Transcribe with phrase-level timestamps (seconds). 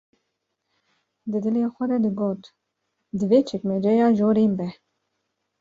[1.29, 2.41] ‘’Di dilê xwe de digot:
[3.19, 4.69] Divê çekmeceya jorîn be.